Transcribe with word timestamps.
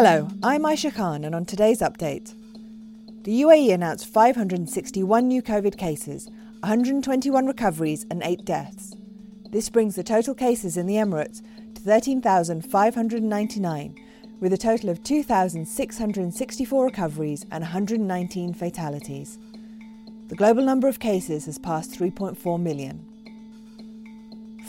Hello, 0.00 0.28
I'm 0.44 0.62
Aisha 0.62 0.94
Khan, 0.94 1.24
and 1.24 1.34
on 1.34 1.44
today's 1.44 1.80
update, 1.80 2.32
the 3.24 3.42
UAE 3.42 3.74
announced 3.74 4.06
561 4.06 5.26
new 5.26 5.42
COVID 5.42 5.76
cases, 5.76 6.28
121 6.60 7.46
recoveries, 7.46 8.06
and 8.08 8.22
8 8.22 8.44
deaths. 8.44 8.94
This 9.50 9.68
brings 9.68 9.96
the 9.96 10.04
total 10.04 10.36
cases 10.36 10.76
in 10.76 10.86
the 10.86 10.94
Emirates 10.94 11.42
to 11.74 11.80
13,599, 11.80 13.96
with 14.38 14.52
a 14.52 14.56
total 14.56 14.90
of 14.90 15.02
2,664 15.02 16.84
recoveries 16.84 17.44
and 17.50 17.62
119 17.62 18.54
fatalities. 18.54 19.36
The 20.28 20.36
global 20.36 20.62
number 20.62 20.86
of 20.86 21.00
cases 21.00 21.46
has 21.46 21.58
passed 21.58 21.98
3.4 21.98 22.62
million. 22.62 23.04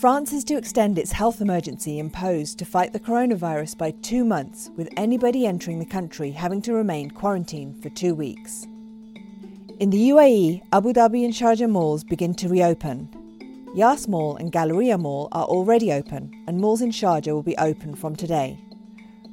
France 0.00 0.34
is 0.34 0.44
to 0.44 0.58
extend 0.58 0.98
its 0.98 1.10
health 1.10 1.40
emergency 1.40 1.98
imposed 1.98 2.58
to 2.58 2.66
fight 2.66 2.92
the 2.92 3.00
coronavirus 3.00 3.78
by 3.78 3.92
two 4.02 4.26
months, 4.26 4.70
with 4.76 4.90
anybody 4.98 5.46
entering 5.46 5.78
the 5.78 5.86
country 5.86 6.30
having 6.30 6.60
to 6.60 6.74
remain 6.74 7.10
quarantined 7.10 7.82
for 7.82 7.88
two 7.88 8.14
weeks. 8.14 8.66
In 9.80 9.88
the 9.88 10.10
UAE, 10.10 10.60
Abu 10.70 10.92
Dhabi 10.92 11.24
and 11.24 11.32
Sharjah 11.32 11.70
malls 11.70 12.04
begin 12.04 12.34
to 12.34 12.48
reopen. 12.48 13.08
Yas 13.74 14.06
Mall 14.06 14.36
and 14.36 14.52
Galleria 14.52 14.98
Mall 14.98 15.28
are 15.32 15.46
already 15.46 15.90
open, 15.90 16.30
and 16.46 16.60
malls 16.60 16.82
in 16.82 16.90
Sharjah 16.90 17.32
will 17.32 17.42
be 17.42 17.56
open 17.56 17.94
from 17.94 18.14
today. 18.14 18.58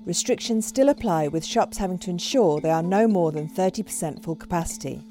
Restrictions 0.05 0.66
still 0.66 0.88
apply, 0.88 1.27
with 1.27 1.43
shops 1.43 1.77
having 1.77 1.99
to 1.99 2.09
ensure 2.09 2.62
they 2.62 2.71
are 2.71 2.82
no 2.82 3.05
more 3.05 3.34
than 3.34 3.49
30% 3.49 4.23
full 4.23 4.38
capacity. 4.38 5.04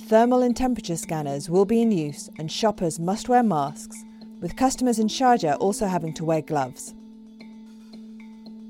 Thermal 0.00 0.42
and 0.42 0.54
temperature 0.54 0.96
scanners 0.98 1.48
will 1.48 1.64
be 1.64 1.80
in 1.80 1.90
use, 1.90 2.28
and 2.38 2.52
shoppers 2.52 3.00
must 3.00 3.30
wear 3.30 3.42
masks 3.42 4.04
with 4.44 4.56
customers 4.56 4.98
in 4.98 5.06
Sharjah 5.06 5.56
also 5.58 5.86
having 5.86 6.12
to 6.12 6.22
wear 6.22 6.42
gloves. 6.42 6.92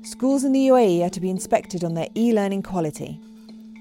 Schools 0.03 0.45
in 0.45 0.53
the 0.53 0.67
UAE 0.67 1.05
are 1.05 1.09
to 1.09 1.19
be 1.19 1.29
inspected 1.29 1.83
on 1.83 1.93
their 1.93 2.07
e 2.15 2.31
learning 2.31 2.63
quality. 2.63 3.19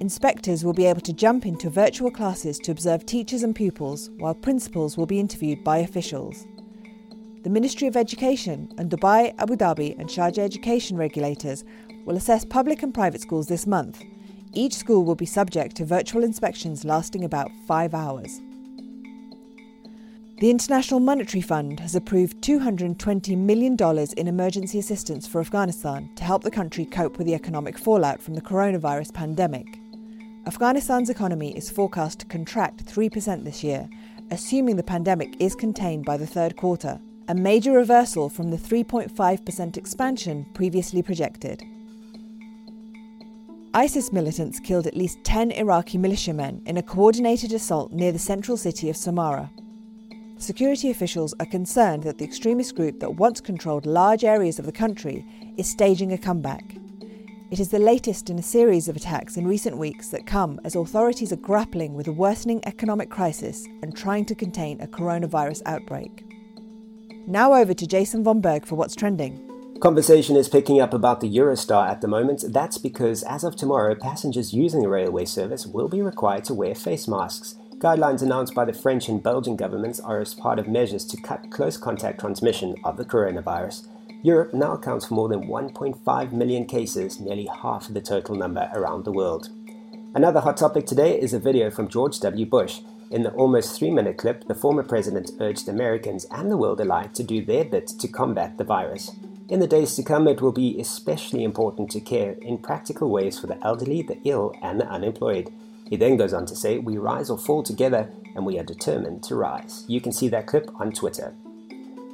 Inspectors 0.00 0.64
will 0.64 0.72
be 0.72 0.86
able 0.86 1.02
to 1.02 1.12
jump 1.12 1.46
into 1.46 1.70
virtual 1.70 2.10
classes 2.10 2.58
to 2.58 2.72
observe 2.72 3.06
teachers 3.06 3.44
and 3.44 3.54
pupils, 3.54 4.10
while 4.18 4.34
principals 4.34 4.96
will 4.96 5.06
be 5.06 5.20
interviewed 5.20 5.62
by 5.62 5.78
officials. 5.78 6.48
The 7.44 7.50
Ministry 7.50 7.86
of 7.86 7.96
Education 7.96 8.72
and 8.76 8.90
Dubai, 8.90 9.32
Abu 9.38 9.54
Dhabi, 9.54 9.96
and 9.96 10.08
Sharjah 10.08 10.42
education 10.42 10.96
regulators 10.96 11.62
will 12.06 12.16
assess 12.16 12.44
public 12.44 12.82
and 12.82 12.92
private 12.92 13.20
schools 13.20 13.46
this 13.46 13.68
month. 13.68 14.02
Each 14.52 14.74
school 14.74 15.04
will 15.04 15.14
be 15.14 15.26
subject 15.26 15.76
to 15.76 15.84
virtual 15.84 16.24
inspections 16.24 16.84
lasting 16.84 17.24
about 17.24 17.52
five 17.68 17.94
hours. 17.94 18.40
The 20.40 20.50
International 20.50 20.98
Monetary 20.98 21.40
Fund 21.40 21.78
has 21.78 21.94
approved 21.94 22.42
$220 22.42 23.38
million 23.38 23.76
in 24.16 24.26
emergency 24.26 24.80
assistance 24.80 25.28
for 25.28 25.40
Afghanistan 25.40 26.10
to 26.16 26.24
help 26.24 26.42
the 26.42 26.50
country 26.50 26.84
cope 26.84 27.18
with 27.18 27.28
the 27.28 27.34
economic 27.34 27.78
fallout 27.78 28.20
from 28.20 28.34
the 28.34 28.40
coronavirus 28.40 29.14
pandemic. 29.14 29.78
Afghanistan's 30.44 31.08
economy 31.08 31.56
is 31.56 31.70
forecast 31.70 32.18
to 32.18 32.26
contract 32.26 32.84
3% 32.84 33.44
this 33.44 33.62
year, 33.62 33.88
assuming 34.32 34.74
the 34.74 34.82
pandemic 34.82 35.36
is 35.38 35.54
contained 35.54 36.04
by 36.04 36.16
the 36.16 36.26
third 36.26 36.56
quarter, 36.56 37.00
a 37.28 37.34
major 37.34 37.70
reversal 37.70 38.28
from 38.28 38.50
the 38.50 38.56
3.5% 38.56 39.76
expansion 39.76 40.46
previously 40.52 41.00
projected. 41.00 41.62
ISIS 43.72 44.12
militants 44.12 44.58
killed 44.58 44.88
at 44.88 44.96
least 44.96 45.22
10 45.22 45.52
Iraqi 45.52 45.96
militiamen 45.96 46.60
in 46.66 46.76
a 46.76 46.82
coordinated 46.82 47.52
assault 47.52 47.92
near 47.92 48.10
the 48.10 48.18
central 48.18 48.56
city 48.56 48.90
of 48.90 48.96
Samarra. 48.96 49.48
Security 50.44 50.90
officials 50.90 51.32
are 51.40 51.46
concerned 51.46 52.02
that 52.02 52.18
the 52.18 52.24
extremist 52.26 52.76
group 52.76 53.00
that 53.00 53.14
once 53.14 53.40
controlled 53.40 53.86
large 53.86 54.24
areas 54.24 54.58
of 54.58 54.66
the 54.66 54.72
country 54.72 55.24
is 55.56 55.66
staging 55.66 56.12
a 56.12 56.18
comeback. 56.18 56.76
It 57.50 57.60
is 57.60 57.70
the 57.70 57.78
latest 57.78 58.28
in 58.28 58.38
a 58.38 58.42
series 58.42 58.86
of 58.86 58.94
attacks 58.94 59.38
in 59.38 59.48
recent 59.48 59.78
weeks 59.78 60.08
that 60.08 60.26
come 60.26 60.60
as 60.62 60.76
authorities 60.76 61.32
are 61.32 61.36
grappling 61.36 61.94
with 61.94 62.08
a 62.08 62.12
worsening 62.12 62.60
economic 62.66 63.08
crisis 63.08 63.66
and 63.80 63.96
trying 63.96 64.26
to 64.26 64.34
contain 64.34 64.82
a 64.82 64.86
coronavirus 64.86 65.62
outbreak. 65.64 66.26
Now 67.26 67.54
over 67.54 67.72
to 67.72 67.86
Jason 67.86 68.22
von 68.22 68.42
Berg 68.42 68.66
for 68.66 68.74
what's 68.74 68.94
trending. 68.94 69.40
Conversation 69.80 70.36
is 70.36 70.50
picking 70.50 70.78
up 70.78 70.92
about 70.92 71.22
the 71.22 71.34
Eurostar 71.34 71.88
at 71.88 72.02
the 72.02 72.08
moment. 72.08 72.44
That's 72.48 72.76
because 72.76 73.22
as 73.22 73.44
of 73.44 73.56
tomorrow, 73.56 73.94
passengers 73.94 74.52
using 74.52 74.82
the 74.82 74.90
railway 74.90 75.24
service 75.24 75.66
will 75.66 75.88
be 75.88 76.02
required 76.02 76.44
to 76.44 76.54
wear 76.54 76.74
face 76.74 77.08
masks. 77.08 77.56
Guidelines 77.78 78.22
announced 78.22 78.54
by 78.54 78.64
the 78.64 78.72
French 78.72 79.08
and 79.08 79.22
Belgian 79.22 79.56
governments 79.56 79.98
are 79.98 80.20
as 80.20 80.32
part 80.32 80.58
of 80.58 80.68
measures 80.68 81.04
to 81.06 81.20
cut 81.20 81.50
close 81.50 81.76
contact 81.76 82.20
transmission 82.20 82.76
of 82.84 82.96
the 82.96 83.04
coronavirus. 83.04 83.88
Europe 84.22 84.54
now 84.54 84.72
accounts 84.72 85.06
for 85.06 85.14
more 85.14 85.28
than 85.28 85.48
1.5 85.48 86.32
million 86.32 86.66
cases, 86.66 87.20
nearly 87.20 87.46
half 87.62 87.88
of 87.88 87.94
the 87.94 88.00
total 88.00 88.36
number 88.36 88.70
around 88.74 89.04
the 89.04 89.12
world. 89.12 89.50
Another 90.14 90.40
hot 90.40 90.56
topic 90.56 90.86
today 90.86 91.20
is 91.20 91.34
a 91.34 91.38
video 91.40 91.70
from 91.70 91.88
George 91.88 92.20
W. 92.20 92.46
Bush. 92.46 92.80
In 93.10 93.24
the 93.24 93.32
almost 93.32 93.76
three 93.76 93.90
minute 93.90 94.18
clip, 94.18 94.46
the 94.46 94.54
former 94.54 94.84
president 94.84 95.32
urged 95.40 95.68
Americans 95.68 96.26
and 96.30 96.50
the 96.50 96.56
world 96.56 96.80
alike 96.80 97.12
to 97.14 97.24
do 97.24 97.44
their 97.44 97.64
bit 97.64 97.88
to 97.88 98.08
combat 98.08 98.56
the 98.56 98.64
virus. 98.64 99.10
In 99.48 99.58
the 99.60 99.66
days 99.66 99.94
to 99.96 100.02
come, 100.02 100.26
it 100.28 100.40
will 100.40 100.52
be 100.52 100.80
especially 100.80 101.44
important 101.44 101.90
to 101.90 102.00
care 102.00 102.32
in 102.40 102.58
practical 102.58 103.10
ways 103.10 103.38
for 103.38 103.48
the 103.48 103.62
elderly, 103.62 104.00
the 104.00 104.20
ill, 104.24 104.54
and 104.62 104.80
the 104.80 104.86
unemployed. 104.86 105.52
He 105.88 105.96
then 105.96 106.16
goes 106.16 106.32
on 106.32 106.46
to 106.46 106.56
say, 106.56 106.78
We 106.78 106.98
rise 106.98 107.30
or 107.30 107.38
fall 107.38 107.62
together, 107.62 108.10
and 108.34 108.46
we 108.46 108.58
are 108.58 108.64
determined 108.64 109.22
to 109.24 109.36
rise. 109.36 109.84
You 109.88 110.00
can 110.00 110.12
see 110.12 110.28
that 110.28 110.46
clip 110.46 110.70
on 110.80 110.92
Twitter. 110.92 111.34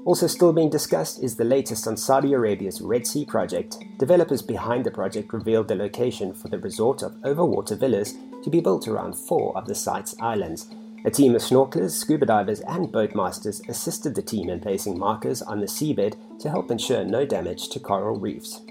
Also, 0.07 0.27
still 0.27 0.53
being 0.53 0.71
discussed 0.71 1.23
is 1.23 1.37
the 1.37 1.45
latest 1.45 1.87
on 1.87 1.97
Saudi 1.97 2.33
Arabia's 2.33 2.81
Red 2.81 3.07
Sea 3.07 3.25
project. 3.25 3.79
Developers 3.99 4.41
behind 4.41 4.85
the 4.85 4.91
project 4.91 5.33
revealed 5.33 5.69
the 5.69 5.75
location 5.75 6.33
for 6.33 6.49
the 6.49 6.59
resort 6.59 7.03
of 7.03 7.13
overwater 7.23 7.79
villas 7.79 8.15
to 8.43 8.49
be 8.49 8.61
built 8.61 8.89
around 8.89 9.15
four 9.15 9.57
of 9.57 9.67
the 9.67 9.75
site's 9.75 10.15
islands. 10.19 10.69
A 11.05 11.11
team 11.11 11.35
of 11.35 11.43
snorkelers, 11.43 11.93
scuba 11.93 12.27
divers, 12.27 12.61
and 12.61 12.89
boatmasters 12.89 13.67
assisted 13.69 14.15
the 14.15 14.23
team 14.23 14.49
in 14.49 14.61
placing 14.61 14.99
markers 14.99 15.43
on 15.43 15.61
the 15.61 15.67
seabed 15.67 16.17
to 16.41 16.51
help 16.51 16.71
ensure 16.71 17.05
no 17.05 17.27
damage 17.27 17.69
to 17.71 17.81
coral 17.81 18.19
reefs. 18.19 18.63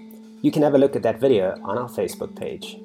You 0.42 0.52
can 0.52 0.64
have 0.64 0.74
a 0.74 0.80
look 0.80 0.96
at 0.96 1.04
that 1.04 1.20
video 1.20 1.60
on 1.64 1.78
our 1.78 1.90
Facebook 1.90 2.36
page. 2.36 2.78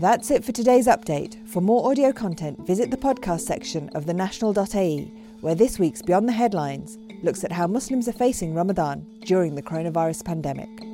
That's 0.00 0.30
it 0.30 0.46
for 0.46 0.52
today's 0.52 0.86
update. 0.86 1.36
For 1.46 1.60
more 1.60 1.90
audio 1.90 2.10
content, 2.10 2.66
visit 2.66 2.90
the 2.90 2.96
podcast 2.96 3.42
section 3.42 3.90
of 3.90 4.06
thenational.ae, 4.06 5.12
where 5.42 5.54
this 5.54 5.78
week's 5.78 6.00
Beyond 6.00 6.26
the 6.26 6.32
Headlines 6.32 6.96
looks 7.22 7.44
at 7.44 7.52
how 7.52 7.66
Muslims 7.66 8.08
are 8.08 8.12
facing 8.12 8.54
Ramadan 8.54 9.04
during 9.26 9.56
the 9.56 9.62
coronavirus 9.62 10.24
pandemic. 10.24 10.89